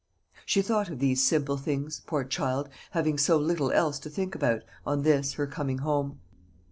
She 0.47 0.63
thought 0.63 0.89
of 0.89 0.97
these 0.97 1.23
simple 1.23 1.57
things, 1.57 2.01
poor 2.07 2.23
child, 2.23 2.69
having 2.89 3.19
so 3.19 3.37
little 3.37 3.71
else 3.71 3.99
to 3.99 4.09
think 4.09 4.33
about, 4.33 4.63
on 4.83 5.03
this, 5.03 5.33
her 5.33 5.45
coming 5.45 5.77
home. 5.77 6.17